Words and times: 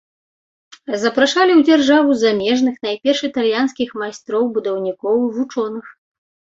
Запрашалі 1.03 1.51
ў 1.57 1.61
дзяржаву 1.69 2.17
замежных, 2.23 2.75
найперш 2.89 3.19
італьянскіх 3.31 3.89
майстроў, 4.01 4.53
будаўнікоў 4.61 5.17
і 5.25 5.33
вучоных. 5.41 5.85